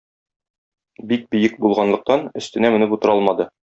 Бик 1.11 1.27
биек 1.35 1.59
булганлыктан, 1.65 2.25
өстенә 2.43 2.73
менеп 2.77 2.97
утыра 2.99 3.15
алмады. 3.19 3.49